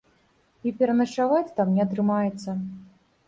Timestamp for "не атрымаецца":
1.77-2.57